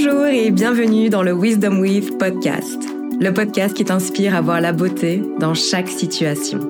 [0.00, 2.78] Bonjour et bienvenue dans le Wisdom With podcast,
[3.20, 6.60] le podcast qui t'inspire à voir la beauté dans chaque situation.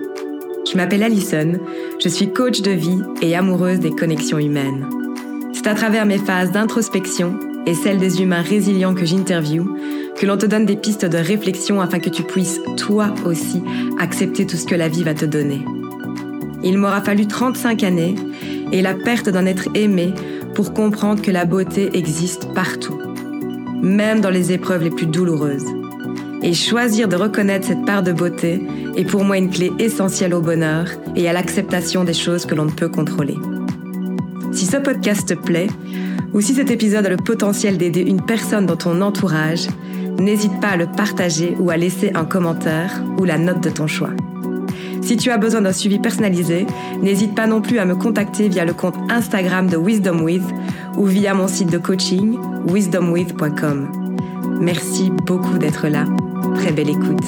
[0.66, 1.58] Je m'appelle Alison,
[2.02, 4.88] je suis coach de vie et amoureuse des connexions humaines.
[5.52, 9.76] C'est à travers mes phases d'introspection et celles des humains résilients que j'interviewe
[10.16, 13.62] que l'on te donne des pistes de réflexion afin que tu puisses, toi aussi,
[14.00, 15.60] accepter tout ce que la vie va te donner.
[16.64, 18.14] Il m'aura fallu 35 années
[18.72, 20.14] et la perte d'un être aimé
[20.54, 22.98] pour comprendre que la beauté existe partout,
[23.82, 25.66] même dans les épreuves les plus douloureuses.
[26.42, 28.62] Et choisir de reconnaître cette part de beauté
[28.96, 32.66] est pour moi une clé essentielle au bonheur et à l'acceptation des choses que l'on
[32.66, 33.36] ne peut contrôler.
[34.52, 35.68] Si ce podcast te plaît,
[36.32, 39.66] ou si cet épisode a le potentiel d'aider une personne dans ton entourage,
[40.18, 43.86] n'hésite pas à le partager ou à laisser un commentaire ou la note de ton
[43.86, 44.10] choix.
[45.02, 46.66] Si tu as besoin d'un suivi personnalisé,
[47.00, 50.44] n'hésite pas non plus à me contacter via le compte Instagram de Wisdom With
[50.96, 54.08] ou via mon site de coaching wisdomwith.com.
[54.60, 56.04] Merci beaucoup d'être là.
[56.56, 57.24] Très belle écoute.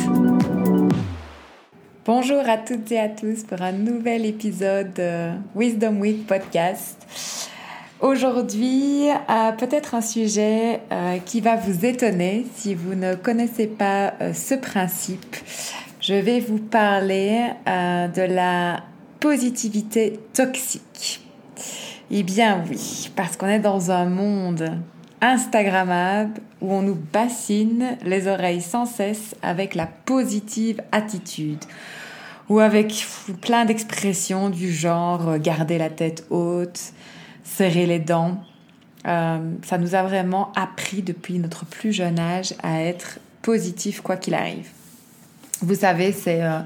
[2.04, 7.06] Bonjour à toutes et à tous pour un nouvel épisode de Wisdom With podcast.
[8.00, 14.14] Aujourd'hui, euh, peut-être un sujet euh, qui va vous étonner si vous ne connaissez pas
[14.22, 15.36] euh, ce principe.
[16.10, 18.82] Je vais vous parler de la
[19.20, 21.20] positivité toxique.
[22.10, 24.72] Eh bien oui, parce qu'on est dans un monde
[25.20, 31.64] Instagrammable où on nous bassine les oreilles sans cesse avec la positive attitude
[32.48, 33.06] ou avec
[33.40, 36.92] plein d'expressions du genre garder la tête haute,
[37.44, 38.42] serrer les dents.
[39.06, 44.16] Euh, ça nous a vraiment appris depuis notre plus jeune âge à être positif quoi
[44.16, 44.70] qu'il arrive.
[45.62, 46.60] Vous savez, c'est euh,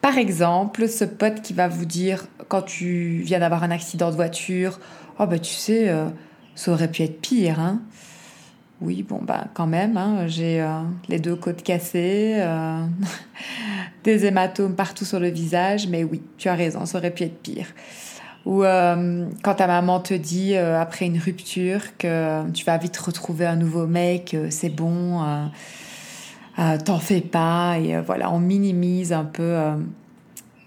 [0.00, 4.16] par exemple ce pote qui va vous dire quand tu viens d'avoir un accident de
[4.16, 4.80] voiture,
[5.18, 6.06] oh bah tu sais, euh,
[6.54, 7.80] ça aurait pu être pire, hein.
[8.80, 10.66] Oui, bon bah quand même, hein, j'ai
[11.10, 12.42] les deux côtes cassées,
[14.04, 17.42] des hématomes partout sur le visage, mais oui, tu as raison, ça aurait pu être
[17.42, 17.66] pire.
[18.46, 22.96] Ou euh, quand ta maman te dit euh, après une rupture que tu vas vite
[22.96, 25.22] retrouver un nouveau mec, euh, c'est bon,
[26.84, 27.78] t'en fais pas.
[27.78, 29.56] Et voilà, on minimise un peu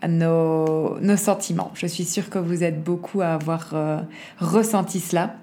[0.08, 1.72] nos, nos, sentiments.
[1.76, 3.74] Je suis sûre que vous êtes beaucoup à avoir
[4.40, 5.36] ressenti cela.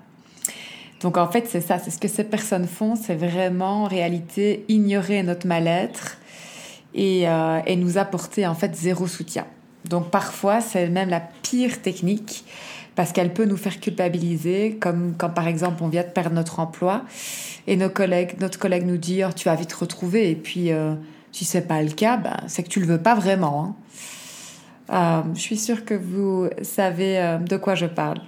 [1.01, 4.65] Donc en fait, c'est ça, c'est ce que ces personnes font, c'est vraiment en réalité
[4.69, 6.19] ignorer notre mal-être
[6.95, 7.23] et,
[7.67, 9.47] et nous apporter en fait zéro soutien.
[9.89, 12.45] Donc parfois, c'est même la pire technique
[13.01, 16.61] parce qu'elle peut nous faire culpabiliser, comme quand par exemple on vient de perdre notre
[16.61, 17.07] emploi
[17.67, 20.93] et nos collègues, notre collègue nous dit oh, tu vas vite retrouver et puis euh,
[21.33, 23.75] si c'est pas le cas, ben, c'est que tu le veux pas vraiment.
[24.91, 25.25] Hein.
[25.25, 28.21] Euh, je suis sûre que vous savez euh, de quoi je parle.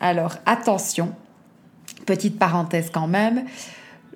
[0.00, 1.14] Alors attention,
[2.04, 3.46] petite parenthèse quand même.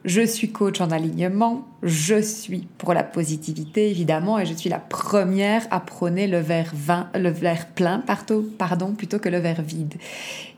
[0.05, 4.79] Je suis coach en alignement, je suis pour la positivité évidemment et je suis la
[4.79, 7.31] première à prôner le verre, vin, le
[7.75, 8.01] plein
[8.59, 9.95] pardon, plutôt que le verre vide.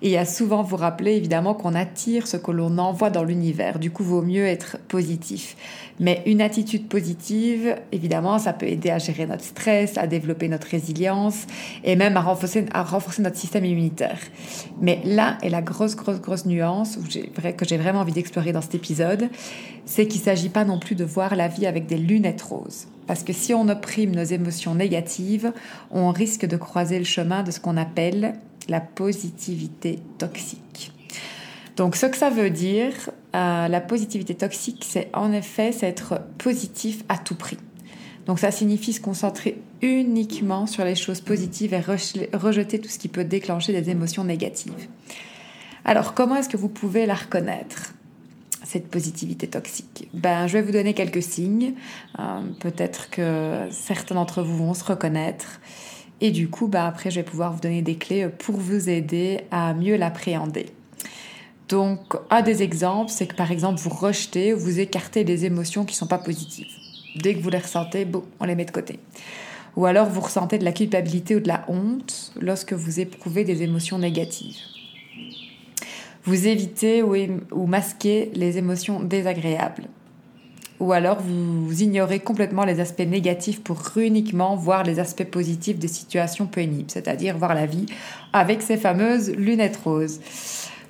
[0.02, 3.78] Et à souvent vous rappeler évidemment qu'on attire ce que l'on envoie dans l'univers.
[3.78, 5.56] Du coup, vaut mieux être positif.
[5.98, 10.66] Mais une attitude positive, évidemment, ça peut aider à gérer notre stress, à développer notre
[10.66, 11.46] résilience
[11.84, 14.18] et même à renforcer, à renforcer notre système immunitaire.
[14.80, 16.98] Mais là est la grosse, grosse, grosse nuance
[17.56, 19.30] que j'ai vraiment envie d'explorer dans cet épisode,
[19.86, 22.86] c'est qu'il ne s'agit pas non plus de voir la vie avec des lunettes roses.
[23.06, 25.52] Parce que si on opprime nos émotions négatives,
[25.90, 28.34] on risque de croiser le chemin de ce qu'on appelle
[28.68, 30.92] la positivité toxique.
[31.76, 32.92] Donc ce que ça veut dire,
[33.34, 37.58] euh, la positivité toxique, c'est en effet être positif à tout prix.
[38.26, 43.08] Donc ça signifie se concentrer uniquement sur les choses positives et rejeter tout ce qui
[43.08, 44.88] peut déclencher des émotions négatives.
[45.84, 47.94] Alors comment est-ce que vous pouvez la reconnaître
[48.64, 50.08] cette positivité toxique?
[50.12, 51.74] Ben, je vais vous donner quelques signes.
[52.18, 55.60] Euh, peut-être que certains d'entre vous vont se reconnaître.
[56.20, 59.42] Et du coup, ben, après, je vais pouvoir vous donner des clés pour vous aider
[59.50, 60.66] à mieux l'appréhender.
[61.68, 65.84] Donc, un des exemples, c'est que par exemple, vous rejetez ou vous écartez des émotions
[65.84, 66.72] qui ne sont pas positives.
[67.16, 69.00] Dès que vous les ressentez, bon, on les met de côté.
[69.74, 73.62] Ou alors, vous ressentez de la culpabilité ou de la honte lorsque vous éprouvez des
[73.62, 74.56] émotions négatives.
[76.24, 79.88] Vous évitez ou masquez les émotions désagréables.
[80.78, 85.88] Ou alors, vous ignorez complètement les aspects négatifs pour uniquement voir les aspects positifs des
[85.88, 87.86] situations pénibles, c'est-à-dire voir la vie
[88.32, 90.20] avec ces fameuses lunettes roses.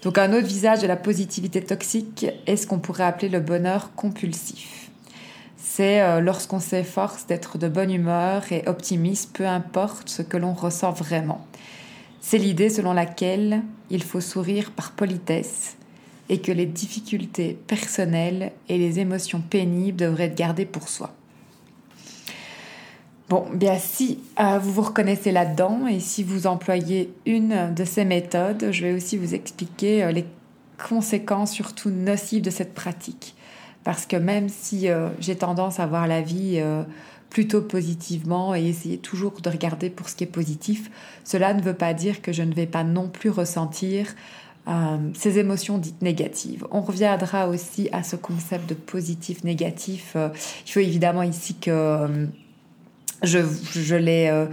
[0.03, 3.93] Donc un autre visage de la positivité toxique est ce qu'on pourrait appeler le bonheur
[3.94, 4.91] compulsif.
[5.56, 10.53] C'est euh, lorsqu'on s'efforce d'être de bonne humeur et optimiste, peu importe ce que l'on
[10.53, 11.47] ressent vraiment.
[12.21, 15.77] C'est l'idée selon laquelle il faut sourire par politesse,
[16.28, 21.12] et que les difficultés personnelles et les émotions pénibles devraient être gardées pour soi.
[23.28, 28.05] Bon, bien si euh, vous vous reconnaissez là-dedans et si vous employez une de ces
[28.05, 30.25] méthodes, je vais aussi vous expliquer euh, les
[30.88, 33.34] conséquences surtout nocives de cette pratique.
[33.82, 36.62] Parce que même si euh, j'ai tendance à voir la vie
[37.31, 40.90] plutôt positivement et essayer toujours de regarder pour ce qui est positif,
[41.25, 44.14] cela ne veut pas dire que je ne vais pas non plus ressentir
[45.14, 46.66] ces émotions dites négatives.
[46.70, 50.16] On reviendra aussi à ce concept de positif-négatif.
[50.66, 52.28] il faut évidemment ici que
[53.22, 53.38] je,
[53.72, 54.46] je les, euh,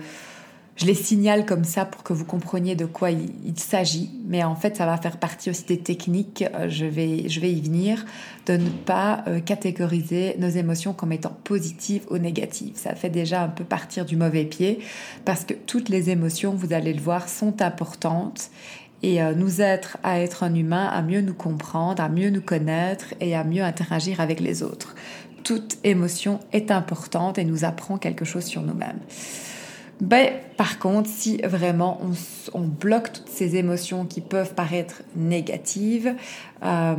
[0.76, 4.10] je signale comme ça pour que vous compreniez de quoi il, s'agit.
[4.26, 7.52] Mais en fait, ça va faire partie aussi des techniques, euh, je, vais, je vais
[7.52, 8.06] y venir,
[8.46, 12.74] de ne pas euh, catégoriser nos émotions comme étant positives ou négatives.
[12.76, 14.80] Ça fait déjà un peu partir du mauvais pied
[15.26, 18.50] parce que toutes les émotions, vous allez le voir, sont importantes
[19.04, 23.14] et nous être à être un humain, à mieux nous comprendre, à mieux nous connaître
[23.20, 24.96] et à mieux interagir avec les autres
[25.44, 29.00] toute émotion est importante et nous apprend quelque chose sur nous-mêmes.
[30.02, 32.02] Ben, par contre, si vraiment
[32.54, 36.16] on, bloque toutes ces émotions qui peuvent paraître négatives,
[36.64, 36.96] euh,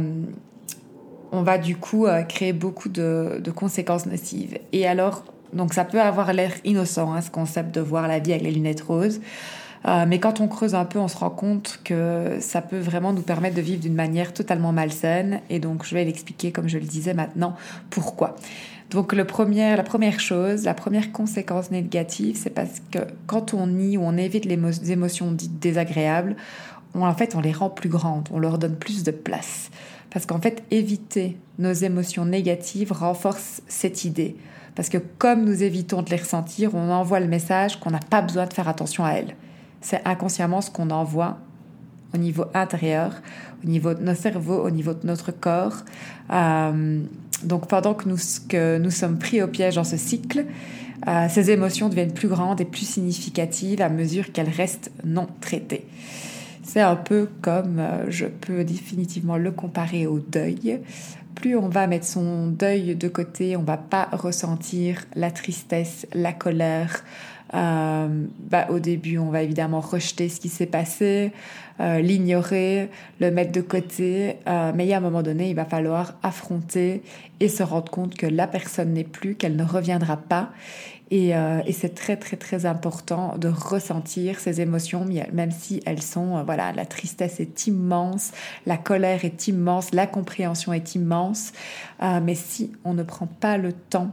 [1.33, 4.59] on va du coup euh, créer beaucoup de, conséquences nocives.
[4.73, 8.33] Et alors, donc ça peut avoir l'air innocent, hein, ce concept de voir la vie
[8.33, 9.21] avec les lunettes roses.
[9.87, 13.13] Euh, mais quand on creuse un peu, on se rend compte que ça peut vraiment
[13.13, 15.41] nous permettre de vivre d'une manière totalement malsaine.
[15.51, 17.55] Et donc, je vais l'expliquer, comme je le disais maintenant,
[17.91, 18.37] pourquoi.
[18.91, 24.03] Donc, la première chose, la première conséquence négative, c'est parce que quand on nie ou
[24.03, 26.37] on évite les émotions dites désagréables,
[26.95, 29.71] en fait, on les rend plus grandes, on leur donne plus de place.
[30.11, 34.37] Parce qu'en fait, éviter nos émotions négatives renforce cette idée.
[34.77, 38.23] Parce que comme nous évitons de les ressentir, on envoie le message qu'on n'a pas
[38.23, 39.35] besoin de faire attention à elles
[39.85, 41.39] c'est inconsciemment ce qu'on envoie
[42.15, 43.13] au niveau intérieur,
[43.63, 45.85] au niveau de nos cerveaux, au niveau de notre corps.
[46.33, 47.03] Euh,
[47.43, 48.17] donc pendant que nous,
[48.49, 50.47] que nous sommes pris au piège dans ce cycle,
[51.07, 55.87] euh, ces émotions deviennent plus grandes et plus significatives à mesure qu'elles restent non traitées.
[56.63, 60.81] C'est un peu comme, euh, je peux définitivement le comparer au deuil.
[61.35, 66.33] Plus on va mettre son deuil de côté, on va pas ressentir la tristesse, la
[66.33, 67.05] colère,
[67.55, 68.09] euh,
[68.51, 71.33] bah, au début, on va évidemment rejeter ce qui s'est passé,
[71.81, 72.91] euh, l'ignorer,
[73.21, 77.03] le mettre de côté, euh, mais à un moment donné, il va falloir affronter
[77.41, 80.51] et se rendre compte que la personne n'est plus, qu'elle ne reviendra pas.
[81.11, 86.43] Et, et c'est très très très important de ressentir ces émotions, même si elles sont,
[86.45, 88.33] voilà, la tristesse est immense,
[88.67, 91.53] la colère est immense, la compréhension est immense,
[92.01, 94.13] mais si on ne prend pas le temps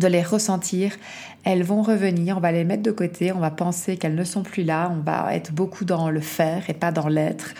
[0.00, 0.96] de les ressentir,
[1.44, 4.42] elles vont revenir, on va les mettre de côté, on va penser qu'elles ne sont
[4.42, 7.54] plus là, on va être beaucoup dans le faire et pas dans l'être.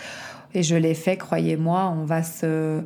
[0.53, 2.81] Et je l'ai fait, croyez-moi, on va se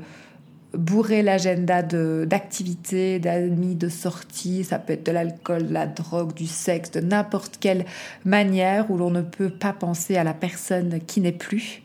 [0.73, 6.47] bourrer l'agenda d'activités, d'amis, de sorties, ça peut être de l'alcool, de la drogue, du
[6.47, 7.85] sexe, de n'importe quelle
[8.25, 11.81] manière où l'on ne peut pas penser à la personne qui n'est plus.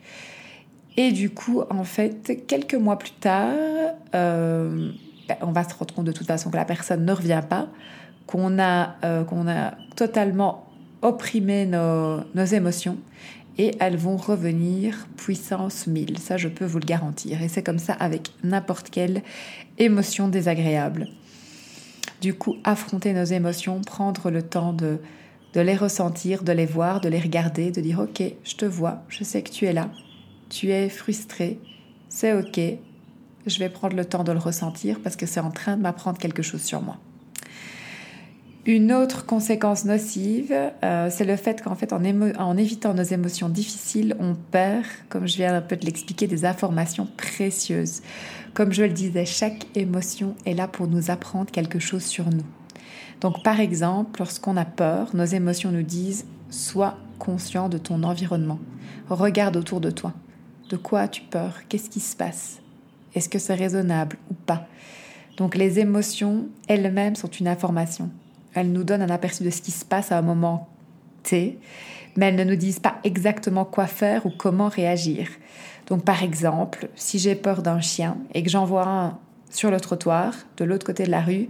[0.96, 3.54] Et du coup, en fait, quelques mois plus tard,
[4.14, 4.90] euh,
[5.42, 7.68] on va se rendre compte de toute façon que la personne ne revient pas,
[8.26, 10.66] qu'on a, euh, qu'on a totalement
[11.02, 12.98] opprimé nos, nos, émotions
[13.58, 16.18] et elles vont revenir puissance 1000.
[16.18, 17.42] Ça, je peux vous le garantir.
[17.42, 19.22] Et c'est comme ça avec n'importe quelle
[19.78, 21.08] émotion désagréable.
[22.20, 24.98] Du coup, affronter nos émotions, prendre le temps de,
[25.52, 29.02] de les ressentir, de les voir, de les regarder, de dire ok, je te vois,
[29.08, 29.90] je sais que tu es là,
[30.48, 31.58] tu es frustré,
[32.08, 32.60] c'est ok,
[33.46, 36.18] je vais prendre le temps de le ressentir parce que c'est en train de m'apprendre
[36.18, 36.98] quelque chose sur moi.
[38.66, 40.54] Une autre conséquence nocive,
[40.84, 45.54] euh, c'est le fait qu'en en, évitant nos émotions difficiles, on perd, comme je viens
[45.54, 48.02] un peu de l'expliquer, des informations précieuses.
[48.52, 52.44] Comme je le disais, chaque émotion est là pour nous apprendre quelque chose sur nous.
[53.22, 58.58] Donc, par exemple, lorsqu'on a peur, nos émotions nous disent Sois conscient de ton environnement.
[59.08, 60.12] Regarde autour de toi.
[60.68, 61.54] De quoi as-tu peur?
[61.68, 62.59] Qu'est-ce qui se passe?
[63.14, 64.66] Est-ce que c'est raisonnable ou pas
[65.36, 68.10] Donc, les émotions elles-mêmes sont une information.
[68.54, 70.68] Elles nous donnent un aperçu de ce qui se passe à un moment
[71.22, 71.58] T,
[72.16, 75.28] mais elles ne nous disent pas exactement quoi faire ou comment réagir.
[75.86, 79.18] Donc par exemple, si j'ai peur d'un chien et que j'en vois un
[79.50, 81.48] sur le trottoir, de l'autre côté de la rue,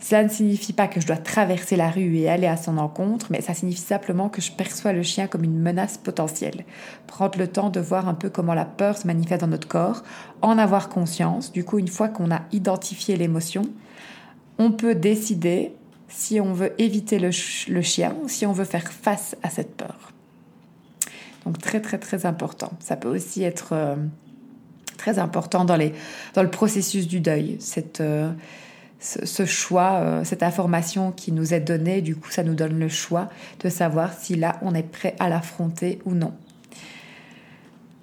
[0.00, 3.26] cela ne signifie pas que je dois traverser la rue et aller à son encontre,
[3.30, 6.64] mais ça signifie simplement que je perçois le chien comme une menace potentielle.
[7.06, 10.02] Prendre le temps de voir un peu comment la peur se manifeste dans notre corps,
[10.40, 11.52] en avoir conscience.
[11.52, 13.62] Du coup, une fois qu'on a identifié l'émotion,
[14.58, 15.74] on peut décider
[16.08, 20.12] si on veut éviter le, chien ou si on veut faire face à cette peur.
[21.44, 22.72] Donc très très très important.
[22.80, 23.96] Ça peut aussi être euh,
[25.00, 28.30] Très important dans, le processus du deuil, cette, euh,
[29.00, 32.88] ce, choix, euh, cette information qui nous est donnée, du coup ça nous donne le
[32.88, 33.28] choix
[33.64, 36.32] de savoir si là on est prêt à l'affronter ou non.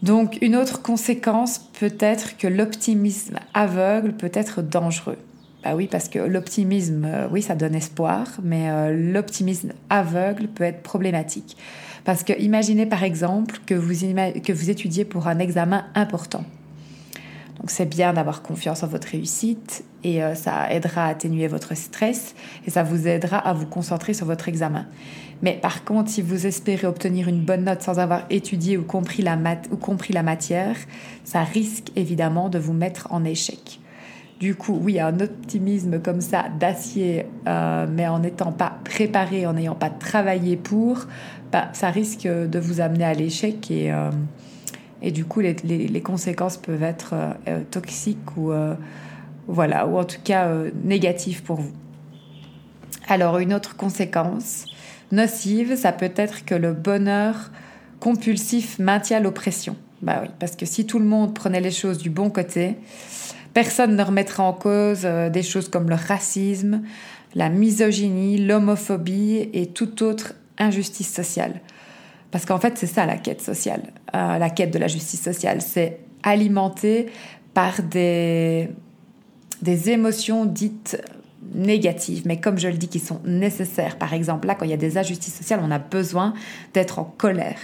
[0.01, 5.17] Donc une autre conséquence peut être que l'optimisme aveugle peut être dangereux.
[5.63, 10.63] Bah oui, parce que l'optimisme, euh, oui, ça donne espoir, mais euh, l'optimisme aveugle peut
[10.63, 11.57] être problématique.
[12.05, 13.93] Parce que imaginez par exemple que vous,
[14.43, 16.45] que vous étudiez pour un examen important.
[17.59, 21.75] Donc c'est bien d'avoir confiance en votre réussite et euh, ça aidera à atténuer votre
[21.75, 22.35] stress
[22.65, 24.85] et ça vous aidera à vous concentrer sur votre examen.
[25.41, 29.21] Mais par contre, si vous espérez obtenir une bonne note sans avoir étudié ou compris
[29.23, 30.75] la, mat ou compris la matière,
[31.23, 33.79] ça risque évidemment de vous mettre en échec.
[34.39, 39.53] Du coup, oui, un optimisme comme ça d'acier, euh, mais en n'étant pas préparé, en
[39.53, 41.07] n'ayant pas travaillé pour,
[41.51, 44.11] bah, ça risque de vous amener à l'échec et, euh,
[45.01, 47.13] et du coup, les, les, conséquences peuvent être
[47.47, 48.51] euh, toxiques ou,
[49.47, 50.49] voilà, ou en tout cas
[50.83, 51.71] négatives pour vous.
[53.07, 54.65] Alors, une autre conséquence
[55.11, 57.51] nocive, ça peut être que le bonheur
[57.99, 59.75] compulsif maintient l'oppression.
[60.01, 62.75] Bah oui, parce que si tout le monde prenait les choses du bon côté,
[63.57, 66.83] Personne ne remettra en cause euh, des choses comme le racisme,
[67.33, 71.61] la misogynie, l'homophobie et toute autre injustice sociale.
[72.31, 73.83] Parce qu'en fait, c'est ça la quête sociale,
[74.15, 75.61] euh, la quête de la justice sociale.
[75.61, 77.07] C'est alimenté
[77.53, 78.69] par des,
[79.61, 81.01] des émotions dites
[81.53, 83.97] négatives, mais comme je le dis, qui sont nécessaires.
[83.97, 86.33] Par exemple, là, quand il y a des injustices sociales, on a besoin
[86.73, 87.59] d'être en colère,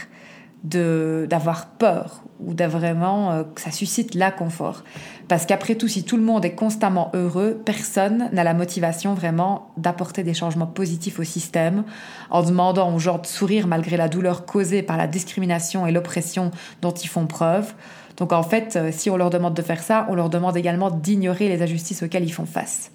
[0.64, 4.84] d'avoir peur ou d'avoir vraiment euh, que ça suscite l'inconfort.
[5.28, 9.72] Parce qu'après tout, si tout le monde est constamment heureux, personne n'a la motivation vraiment
[9.78, 11.84] d'apporter des changements positifs au système
[12.30, 16.52] en demandant aux gens de sourire malgré la douleur causée par la discrimination et l'oppression
[16.82, 17.74] dont ils font preuve.
[18.18, 20.92] Donc en fait, euh, si on leur demande de faire ça, on leur demande également
[20.92, 22.92] d'ignorer les injustices auxquelles ils font face.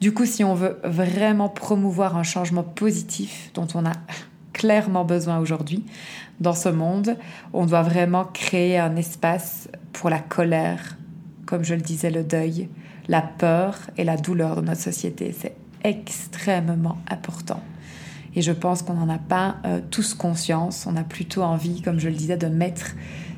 [0.00, 3.92] Du coup, si on veut vraiment promouvoir un changement positif dont on a
[4.64, 5.84] clairement besoin aujourd'hui
[6.40, 7.18] dans ce monde.
[7.52, 10.96] On doit vraiment créer un espace pour la colère,
[11.44, 12.70] comme je le disais, le deuil,
[13.06, 15.34] la peur et la douleur de notre société.
[15.38, 15.54] C'est
[15.84, 17.60] extrêmement important.
[18.34, 20.86] Et je pense qu'on n'en a pas euh, tous conscience.
[20.86, 22.92] On a plutôt envie, comme je le disais, de mettre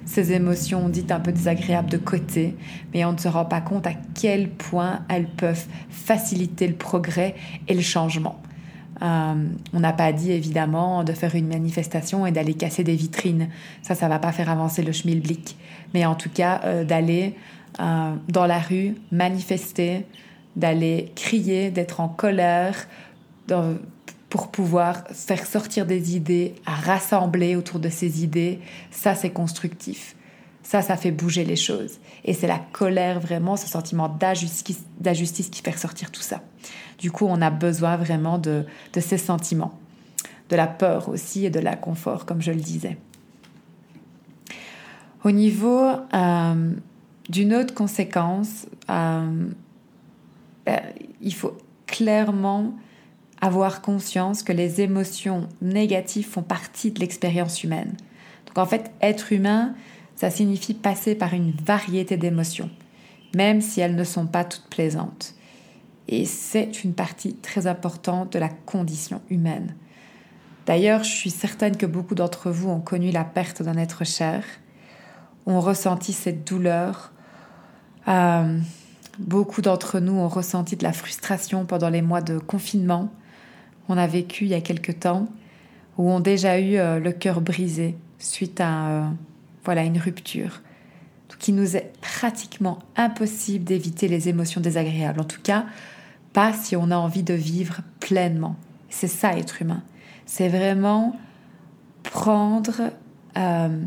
[0.05, 2.55] ces émotions dites un peu désagréables de côté,
[2.95, 7.35] mais on ne se rend pas compte à quel point elles peuvent faciliter le progrès
[7.67, 8.41] et le changement.
[9.03, 9.35] Euh,
[9.73, 13.49] on n'a pas dit évidemment de faire une manifestation et d'aller casser des vitrines.
[13.83, 15.57] Ça, ça va pas faire avancer le schmilblick.
[15.95, 17.35] Mais en tout cas, euh, d'aller
[17.81, 20.07] euh, dans la rue, manifester,
[20.57, 22.89] d'aller crier, d'être en colère,
[24.29, 28.59] pour pouvoir faire sortir des idées, à rassembler autour de ces idées.
[28.91, 30.17] Ça, c'est constructif.
[30.63, 31.99] Ça, ça fait bouger les choses.
[32.25, 36.43] Et c'est la colère, vraiment, ce sentiment d'injustice qui fait ressortir tout ça.
[36.99, 38.65] Du coup, on a besoin vraiment de,
[38.99, 39.79] ces sentiments,
[40.49, 42.97] de la peur aussi et de l'inconfort, comme je le disais.
[45.25, 45.85] Au niveau
[46.15, 46.73] euh,
[47.29, 49.49] d'une autre conséquence, euh,
[50.65, 50.81] ben,
[51.21, 52.75] il faut clairement
[53.41, 57.95] avoir conscience que les émotions négatives font partie de l'expérience humaine.
[58.47, 59.75] Donc en fait, être humain,
[60.15, 62.71] ça signifie passer par une variété d'émotions,
[63.35, 65.35] même si elles ne sont pas toutes plaisantes.
[66.09, 69.75] Et c'est une partie très importante de la condition humaine.
[70.67, 74.45] D'ailleurs, je suis certaine que beaucoup d'entre vous ont connu la perte d'un être cher,
[75.47, 77.13] ont ressenti cette douleur.
[78.09, 78.59] Euh,
[79.19, 83.13] beaucoup d'entre nous ont ressenti de la frustration pendant les mois de confinement
[83.87, 85.29] qu'on a vécu il y a quelque temps,
[85.99, 89.05] ou ont déjà eu euh, le cœur brisé suite à euh,
[89.65, 90.63] voilà une rupture.
[91.39, 95.21] qui nous est pratiquement impossible d'éviter les émotions désagréables.
[95.21, 95.67] En tout cas,
[96.37, 98.57] pas si on a envie de vivre pleinement.
[98.91, 99.83] C'est ça être humain.
[100.27, 101.17] C'est vraiment
[102.03, 102.93] prendre
[103.39, 103.83] euh,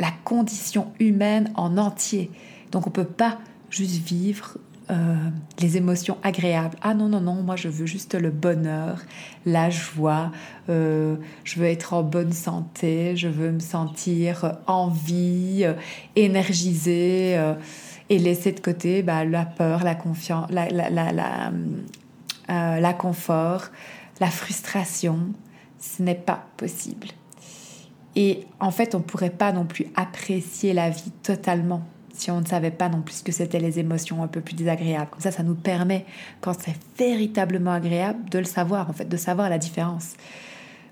[0.00, 2.32] la condition humaine en entier.
[2.72, 3.38] Donc on ne peut pas
[3.70, 4.58] juste vivre
[4.90, 5.14] euh,
[5.60, 6.76] les émotions agréables.
[6.82, 9.00] Ah non, non, non, moi je veux juste le bonheur,
[9.46, 10.32] la joie,
[10.70, 15.64] euh, je veux être en bonne santé, je veux me sentir en vie,
[16.16, 17.38] énergisée
[18.10, 21.50] et laisser de côté bah, la peur, la confiance, la, la,
[22.50, 23.64] euh, la confort,
[24.20, 25.32] la frustration.
[25.78, 27.08] Ce n'est pas possible.
[28.16, 31.82] Et en fait, on ne pourrait pas non plus apprécier la vie totalement
[32.14, 35.10] si on ne savait pas non plus que c'était les émotions un peu plus désagréables.
[35.10, 36.06] Comme ça, ça nous permet,
[36.40, 40.14] quand c'est véritablement agréable, de le savoir, en fait, de savoir la différence.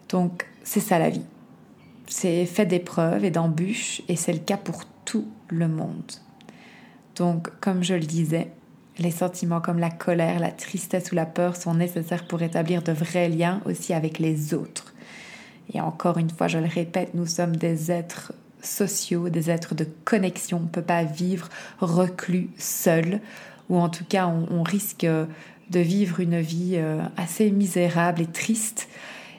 [0.09, 1.25] Donc, c'est ça la vie.
[2.09, 6.13] C'est fait d'épreuves et d'embûches, et c'est le cas pour tout le monde.
[7.17, 8.49] Donc, comme je le disais,
[8.99, 12.93] les sentiments comme la colère, la tristesse ou la peur sont nécessaires pour établir de
[12.93, 14.95] vrais liens aussi avec les autres.
[15.73, 19.87] Et encore une fois, je le répète, nous sommes des êtres sociaux, des êtres de
[20.05, 20.59] connexion.
[20.59, 21.49] On ne peut pas vivre
[21.81, 23.21] reclus, seul,
[23.69, 28.89] ou en tout cas, on, risque de vivre une vie euh, assez misérable et triste.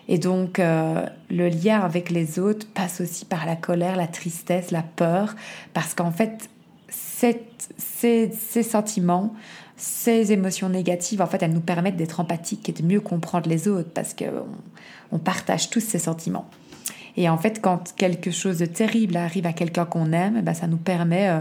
[0.07, 4.71] Et donc, euh, le lien avec les autres passe aussi par la colère, la tristesse,
[4.71, 5.35] la peur,
[5.73, 6.49] parce qu'en fait,
[7.77, 9.33] ces, sentiments,
[9.77, 13.67] ces émotions négatives, en fait, elles nous permettent d'être empathiques et de mieux comprendre les
[13.67, 14.45] autres, parce qu'on
[15.11, 16.49] on partage tous ces sentiments.
[17.15, 20.67] Et en fait, quand quelque chose de terrible arrive à quelqu'un qu'on aime, bah, ça
[20.67, 21.39] nous permet euh,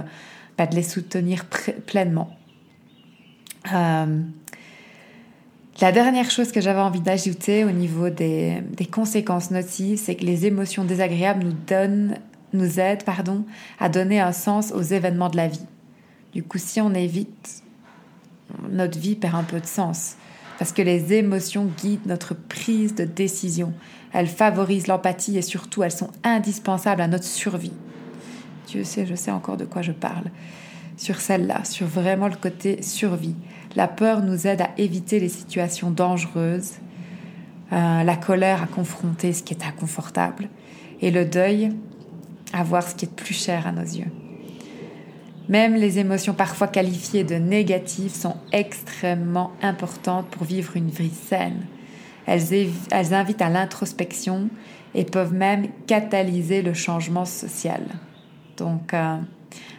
[0.59, 1.47] bah, de les soutenir
[1.87, 2.31] pleinement.
[3.73, 4.21] Euh,
[5.81, 10.25] la dernière chose que j'avais envie d'ajouter au niveau des, des conséquences nocives, c'est que
[10.25, 12.19] les émotions désagréables nous donnent,
[12.53, 13.45] nous aident, pardon,
[13.79, 15.67] à donner un sens aux événements de la vie.
[16.33, 17.63] Du coup, si on évite,
[18.71, 20.17] notre vie perd un peu de sens.
[20.59, 23.73] Parce que les émotions guident notre prise de décision.
[24.13, 27.73] Elles favorisent l'empathie et surtout elles sont indispensables à notre survie.
[28.69, 30.27] Dieu sait, je sais encore de quoi je parle.
[30.97, 33.35] Sur celle-là, sur vraiment le côté survie.
[33.75, 36.75] La peur nous aide à éviter les situations dangereuses,
[37.73, 40.49] euh, la colère à confronter ce qui est inconfortable
[41.01, 41.73] et le deuil
[42.53, 44.11] à voir ce qui est plus cher à nos yeux.
[45.49, 51.67] Même les émotions parfois qualifiées de négatives sont extrêmement importantes pour vivre une vie saine.
[52.27, 54.49] Elles, elles invitent à l'introspection
[54.95, 57.83] et peuvent même catalyser le changement social.
[58.57, 59.17] Donc euh,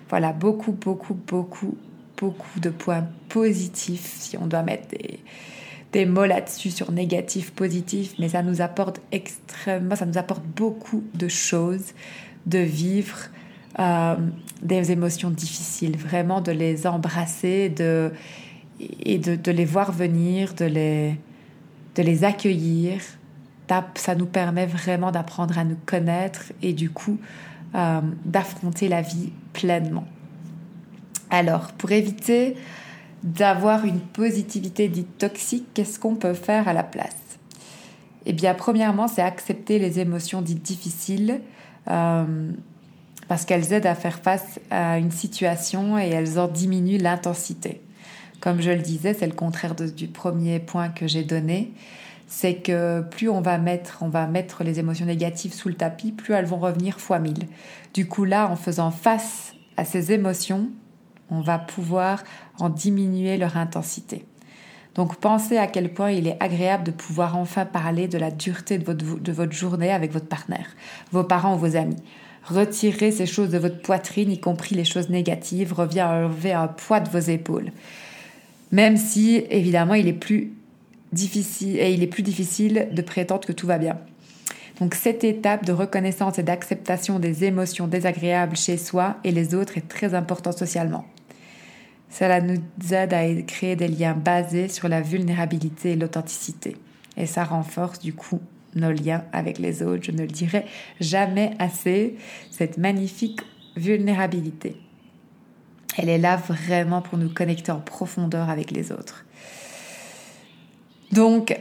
[0.10, 1.77] voilà, beaucoup, beaucoup, beaucoup
[2.18, 4.88] beaucoup de points positifs, si on doit mettre
[5.92, 11.03] des, mots là-dessus sur négatif, positif, mais ça nous apporte extrêmement, ça nous apporte beaucoup
[11.13, 11.94] de choses
[12.45, 13.17] de vivre
[13.79, 14.15] euh,
[14.62, 18.12] des émotions difficiles, vraiment de les embrasser de,
[18.79, 21.15] et de, les voir venir, de les,
[21.95, 23.01] de les accueillir.
[23.95, 27.17] Ça nous permet vraiment d'apprendre à nous connaître et du coup
[27.73, 30.06] euh, d'affronter la vie pleinement.
[31.32, 32.56] Alors, pour éviter
[33.23, 37.22] d'avoir une positivité dite toxique, qu'est-ce qu'on peut faire à la place?
[38.25, 41.41] Eh bien, premièrement, c'est accepter les émotions dites difficiles
[41.89, 42.51] euh,
[43.27, 47.81] parce qu'elles aident à faire face à une situation et elles en diminuent l'intensité.
[48.39, 51.71] Comme je le disais, c'est le contraire du premier point que j'ai donné.
[52.27, 56.12] C'est que plus on va mettre, on va mettre les émotions négatives sous le tapis,
[56.12, 57.47] plus elles vont revenir fois mille.
[57.93, 60.69] Du coup, là, en faisant face à ces émotions,
[61.29, 62.23] on va pouvoir
[62.59, 64.25] en diminuer leur intensité.
[64.95, 68.77] Donc pensez à quel point il est agréable de pouvoir enfin parler de la dureté
[68.77, 70.67] de votre, journée avec votre partenaire,
[71.12, 72.01] vos parents ou vos amis.
[72.43, 76.67] Retirez ces choses de votre poitrine, y compris les choses négatives, revient à enlever un
[76.67, 77.71] poids de vos épaules.
[78.71, 80.51] Même si, évidemment, il est plus
[81.13, 83.97] difficile, et il est plus difficile de prétendre que tout va bien.
[84.79, 89.77] Donc cette étape de reconnaissance et d'acceptation des émotions désagréables chez soi et les autres
[89.77, 91.06] est très importante socialement.
[92.13, 96.78] Cela nous aide à créer des liens basés sur la vulnérabilité et l'authenticité.
[97.17, 98.39] Et ça renforce du coup
[98.76, 100.04] nos liens avec les autres.
[100.04, 100.65] Je ne le dirai
[100.99, 102.15] jamais assez,
[102.52, 103.41] cette magnifique
[103.76, 104.76] vulnérabilité.
[105.97, 109.26] Elle est là vraiment pour nous connecter en profondeur avec les autres.
[111.12, 111.56] Donc,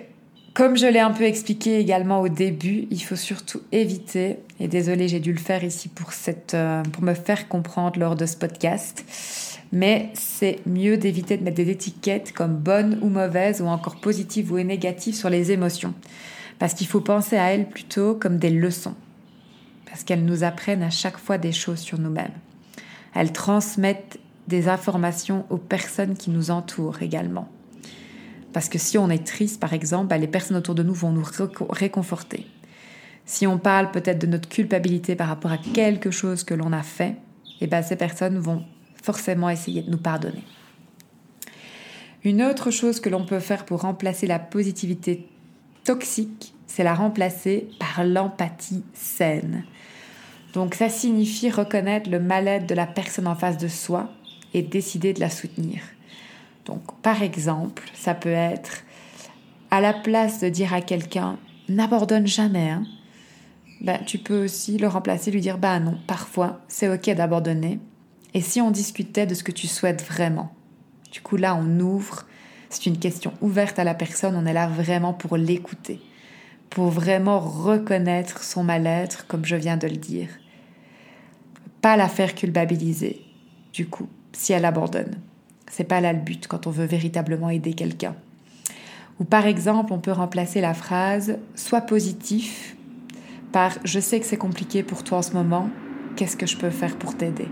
[0.52, 5.08] comme je l'ai un peu expliqué également au début, il faut surtout éviter, et désolé
[5.08, 8.36] j'ai dû le faire ici pour, cette, euh, pour me faire comprendre lors de ce
[8.36, 9.04] podcast,
[9.72, 14.52] mais c'est mieux d'éviter de mettre des étiquettes comme bonnes ou mauvaises ou encore positives
[14.52, 15.94] ou négatives sur les émotions.
[16.58, 18.94] Parce qu'il faut penser à elles plutôt comme des leçons.
[19.86, 22.32] Parce qu'elles nous apprennent à chaque fois des choses sur nous-mêmes.
[23.14, 27.48] Elles transmettent des informations aux personnes qui nous entourent également.
[28.52, 31.12] Parce que si on est triste, par exemple, bah, les personnes autour de nous vont
[31.12, 31.26] nous
[31.70, 32.46] réconforter.
[33.24, 36.82] Si on parle peut-être de notre culpabilité par rapport à quelque chose que l'on a
[36.82, 37.16] fait,
[37.60, 38.64] et eh ben, ces personnes vont
[39.02, 40.44] forcément essayer de nous pardonner.
[42.24, 45.28] Une autre chose que l'on peut faire pour remplacer la positivité
[45.84, 49.64] toxique, c'est la remplacer par l'empathie saine.
[50.54, 54.10] Donc ça signifie reconnaître le mal-être de la personne en face de soi
[54.54, 55.82] et décider de la soutenir.
[56.64, 58.84] Donc par exemple, ça peut être
[59.70, 61.38] à la place de dire à quelqu'un
[61.68, 62.84] n'abandonne jamais, hein,
[63.80, 67.80] ben, tu peux aussi le remplacer, lui dire bah non, parfois c'est ok d'abandonner,
[68.34, 70.52] et si on discutait de ce que tu souhaites vraiment?
[71.10, 72.24] Du coup, là, on ouvre.
[72.70, 74.34] C'est une question ouverte à la personne.
[74.34, 76.00] On est là vraiment pour l'écouter,
[76.70, 80.28] pour vraiment reconnaître son mal-être, comme je viens de le dire.
[81.82, 83.20] Pas la faire culpabiliser,
[83.72, 84.08] du coup.
[84.32, 85.18] si elle abandonne.
[85.70, 88.14] C'est pas là le but quand on veut véritablement aider quelqu'un.
[89.20, 92.76] Ou par exemple, on peut remplacer la phrase Sois positif
[93.52, 95.68] par Je sais que c'est compliqué pour toi en ce moment,
[96.16, 97.48] qu'est-ce que je peux faire pour t'aider?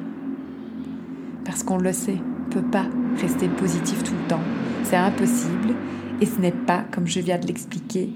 [1.45, 2.87] Parce qu'on le sait, on peut pas
[3.21, 4.43] rester positif tout le temps.
[4.85, 5.75] C'est impossible
[6.21, 8.11] et ce n'est pas, comme je viens de l'expliquer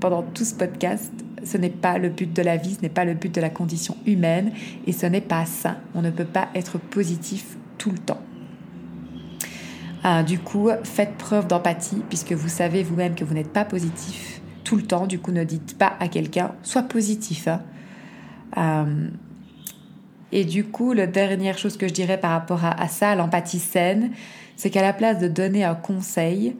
[0.00, 1.12] pendant tout ce podcast,
[1.42, 3.50] ce n'est pas le but de la vie, ce n'est pas le but de la
[3.50, 4.52] condition humaine
[4.86, 5.76] et ce n'est pas ça.
[5.94, 8.20] On ne peut pas être positif tout le temps.
[10.02, 14.40] Ah, du coup, faites preuve d'empathie puisque vous savez vous-même que vous n'êtes pas positif
[14.64, 15.06] tout le temps.
[15.06, 17.48] Du coup, ne dites pas à quelqu'un sois positif.
[17.48, 17.62] Hein.
[18.56, 19.08] Euh,
[20.32, 23.58] et du coup, la dernière chose que je dirais par rapport à, à ça, l'empathie
[23.58, 24.10] saine,
[24.56, 26.56] c'est qu'à la place de donner un conseil,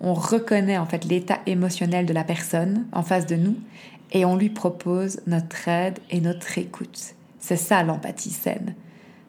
[0.00, 3.56] on reconnaît en fait l'état émotionnel de la personne en face de nous
[4.12, 7.14] et on lui propose notre aide et notre écoute.
[7.38, 8.74] C'est ça l'empathie saine.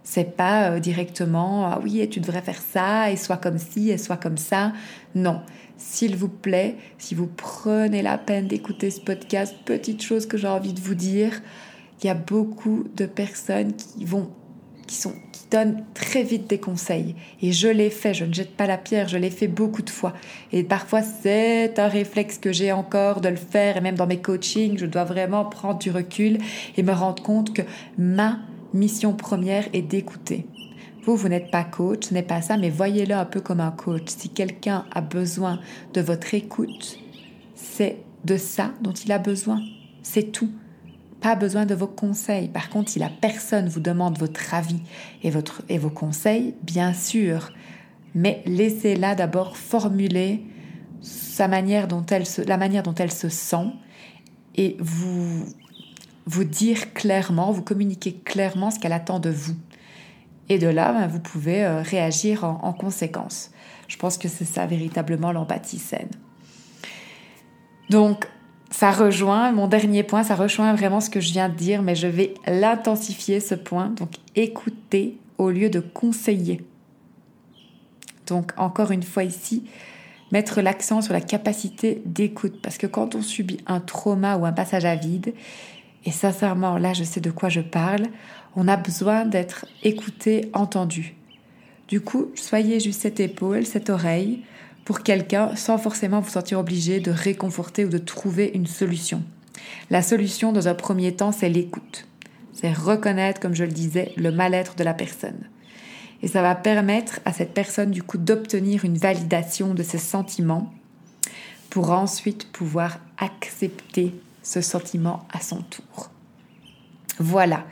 [0.04, 3.90] C'est pas euh, directement ah oui, et tu devrais faire ça et soit comme ci
[3.90, 4.74] et soit comme ça.
[5.16, 5.42] Non,
[5.78, 10.48] s'il vous plaît, si vous prenez la peine d'écouter ce podcast, petite chose que j'ai
[10.48, 11.42] envie de vous dire,
[12.02, 14.30] il y a beaucoup de personnes qui vont
[14.88, 18.56] qui sont qui donnent très vite des conseils et je l'ai fait, je ne jette
[18.56, 20.14] pas la pierre, je l'ai fait beaucoup de fois
[20.52, 24.20] et parfois c'est un réflexe que j'ai encore de le faire et même dans mes
[24.20, 26.40] coachings, je dois vraiment prendre du recul
[26.76, 27.62] et me rendre compte que
[27.98, 28.40] ma
[28.74, 30.46] mission première est d'écouter.
[31.04, 33.72] Vous, vous n'êtes pas coach, ce n'est pas ça, mais voyez-le un peu comme un
[33.72, 34.04] coach.
[34.08, 35.60] Si quelqu'un a besoin
[35.94, 37.00] de votre écoute,
[37.56, 39.62] c'est de ça dont il a besoin.
[40.04, 40.52] C'est tout
[41.22, 42.48] pas besoin de vos conseils.
[42.48, 44.82] Par contre, si la personne vous demande votre avis
[45.24, 47.52] et, votre, et vos conseils, bien sûr,
[48.16, 50.44] mais laissez-la d'abord formuler
[51.02, 53.68] sa manière dont elle se, la manière dont elle se sent
[54.56, 55.46] et vous,
[56.26, 59.56] vous dire clairement, vous communiquer clairement ce qu'elle attend de vous.
[60.50, 63.52] Et de là, ben, vous pouvez euh, réagir en, en conséquence.
[63.88, 66.10] Je pense que c'est ça véritablement l'empathie saine.
[67.90, 68.28] Donc,
[68.70, 71.96] ça rejoint, mon dernier point, ça rejoint vraiment ce que je viens de dire, mais
[71.96, 73.90] je vais l'intensifier ce point.
[73.90, 76.62] Donc écouter au lieu de conseiller.
[78.28, 79.64] Donc encore une fois ici,
[80.32, 82.62] mettre l'accent sur la capacité d'écoute.
[82.62, 85.34] Parce que quand on subit un trauma ou un passage à vide,
[86.06, 88.06] et sincèrement là je sais de quoi je parle,
[88.56, 91.16] on a besoin d'être écouté, entendu.
[91.88, 94.44] Du coup, soyez juste cette épaule, cette oreille,
[94.86, 99.24] pour quelqu'un sans forcément vous sentir obligé de réconforter ou de trouver une solution.
[99.90, 102.08] La solution, dans un premier temps, c'est l'écoute.
[102.54, 105.48] C'est reconnaître, comme je le disais, le mal-être de la personne.
[106.22, 110.74] Et ça va permettre à cette personne, du coup, d'obtenir une validation de ses sentiments
[111.70, 114.14] pour ensuite pouvoir accepter
[114.44, 116.10] ce sentiment à son tour.
[117.20, 117.66] Voilà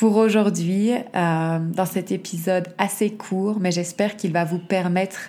[0.00, 5.28] pour aujourd'hui, euh, dans cet épisode assez court, mais j'espère qu'il va vous permettre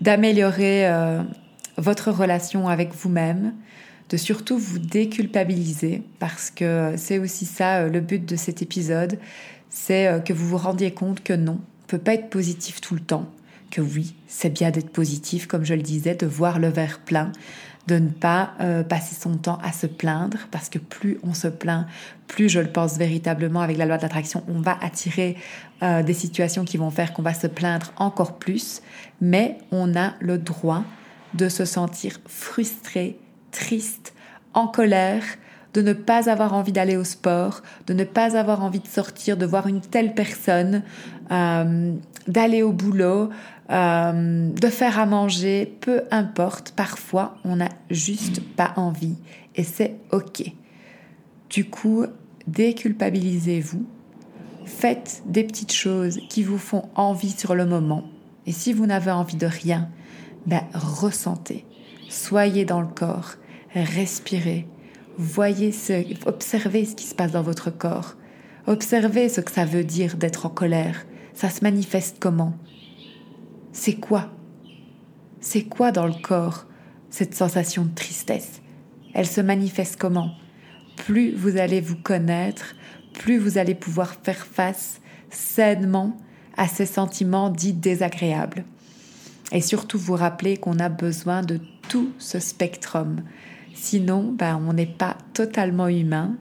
[0.00, 1.22] d'améliorer euh,
[1.76, 3.54] votre relation avec vous-même,
[4.08, 9.18] de surtout vous déculpabiliser, parce que c'est aussi ça euh, le but de cet épisode,
[9.70, 12.94] c'est euh, que vous vous rendiez compte que non, on peut pas être positif tout
[12.94, 13.26] le temps,
[13.70, 17.32] que oui, c'est bien d'être positif, comme je le disais, de voir le verre plein,
[17.88, 18.52] de ne pas
[18.88, 21.86] passer son temps à se plaindre, parce que plus on se plaint,
[22.28, 25.36] plus je le pense véritablement avec la loi de l'attraction, on va attirer
[25.82, 28.82] euh, des situations qui vont faire qu'on va se plaindre encore plus,
[29.20, 30.84] mais on a le droit
[31.34, 33.18] de se sentir frustré,
[33.50, 34.12] triste,
[34.54, 35.22] en colère,
[35.74, 39.36] de ne pas avoir envie d'aller au sport, de ne pas avoir envie de sortir,
[39.36, 40.82] de voir une telle personne,
[41.30, 41.92] euh,
[42.26, 43.30] d'aller au boulot,
[43.70, 49.16] euh, de faire à manger, peu importe, parfois on n'a juste pas envie
[49.54, 50.42] et c'est ok.
[51.50, 52.06] Du coup,
[52.46, 53.86] déculpabilisez-vous
[54.64, 58.04] Faites des petites choses qui vous font envie sur le moment.
[58.46, 59.88] Et si vous n'avez envie de rien,
[60.46, 61.64] ben ressentez.
[62.08, 63.34] Soyez dans le corps,
[63.74, 64.68] respirez,
[65.16, 68.14] voyez ce, observez ce qui se passe dans votre corps.
[68.66, 71.06] Observez ce que ça veut dire d'être en colère.
[71.32, 72.54] Ça se manifeste comment?
[73.72, 74.30] C'est quoi?
[75.40, 76.66] C'est quoi dans le corps
[77.10, 78.60] cette sensation de tristesse?
[79.14, 80.32] Elle se manifeste comment?
[80.96, 82.74] Plus vous allez vous connaître,
[83.14, 85.00] plus vous allez pouvoir faire face
[85.30, 86.16] sainement
[86.56, 88.64] à ces sentiments dits désagréables.
[89.52, 93.22] Et surtout vous rappeler qu'on a besoin de tout ce spectrum.
[93.74, 96.36] Sinon, ben, on n'est pas totalement humain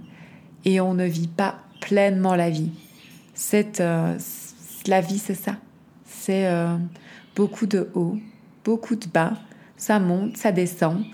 [0.66, 2.72] et on ne vit pas pleinement la vie.
[3.54, 4.18] Euh,
[4.88, 5.56] la vie, c'est ça.
[6.28, 6.76] C'est euh,
[7.38, 8.18] beaucoup de hauts,
[8.66, 9.32] beaucoup de bas.
[9.78, 11.06] Ça monte, ça descend.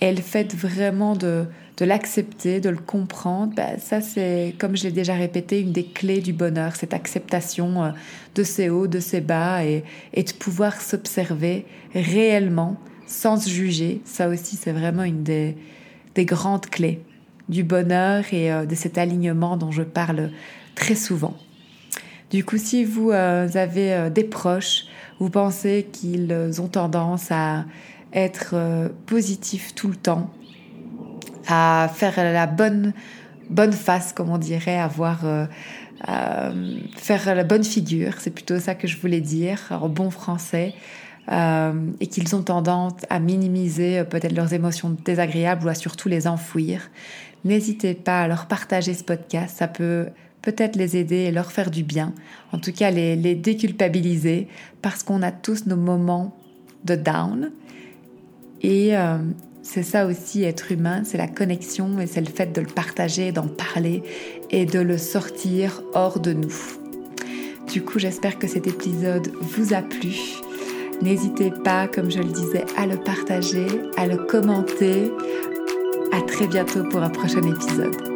[0.00, 1.46] Et le fait vraiment de,
[1.80, 6.20] l'accepter, de le comprendre, bah, ça c'est, comme je l'ai déjà répété, une des clés
[6.20, 7.90] du bonheur, cette acceptation euh,
[8.34, 14.02] de ses hauts, de ses bas, et, et de pouvoir s'observer réellement, sans se juger.
[14.04, 15.56] Ça aussi, c'est vraiment une des,
[16.14, 17.00] des grandes clés
[17.48, 20.28] du bonheur et euh, de cet alignement dont je parle
[20.74, 21.34] très souvent.
[22.30, 24.84] Du coup, si vous euh, avez des proches,
[25.18, 27.64] vous pensez qu'ils ont tendance à
[28.12, 28.54] être
[29.06, 30.30] positifs tout le temps,
[31.46, 32.92] à faire la bonne,
[33.50, 35.24] bonne face, comme on dirait, avoir
[36.08, 40.72] euh, faire la bonne figure, c'est plutôt ça que je voulais dire en bon français,
[41.30, 46.08] euh, et qu'ils ont tendance à minimiser euh, peut-être leurs émotions désagréables ou à surtout
[46.08, 46.90] les enfouir.
[47.44, 50.06] N'hésitez pas à leur partager ce podcast, ça peut
[50.42, 52.14] peut-être les aider et leur faire du bien,
[52.52, 54.48] en tout cas les, déculpabiliser,
[54.82, 56.36] parce qu'on a tous nos moments
[56.84, 57.50] de down.
[58.62, 58.92] Et
[59.62, 63.32] c'est ça aussi être humain, c'est la connexion et c'est le fait de le partager,
[63.32, 64.02] d'en parler
[64.50, 66.54] et de le sortir hors de nous.
[67.72, 70.16] Du coup, j'espère que cet épisode vous a plu.
[71.02, 75.12] N'hésitez pas, comme je le disais, à le partager, à le commenter.
[76.12, 78.09] À très bientôt pour un prochain épisode.